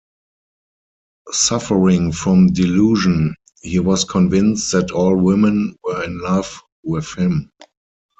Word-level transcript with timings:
Suffering 1.29 2.11
from 2.11 2.47
delusion, 2.53 3.35
he 3.61 3.77
was 3.77 4.03
convinced 4.03 4.71
that 4.71 4.89
all 4.89 5.15
women 5.15 5.77
were 5.83 6.03
in 6.03 6.19
love 6.23 6.59
with 6.83 7.13
him. 7.15 7.51